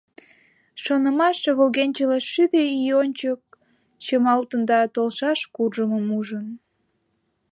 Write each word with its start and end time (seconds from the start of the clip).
Шонымаш 0.83 1.37
волгенчыла 1.57 2.19
шӱдӧ 2.31 2.61
ий 2.79 2.91
ончык 3.01 3.41
чымалтын 4.05 4.61
да 4.69 4.77
толшаш 4.95 5.39
курымым 5.55 6.05
ужын. 6.17 6.47